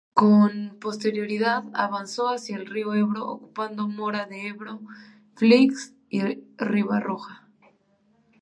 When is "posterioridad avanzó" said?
0.81-2.27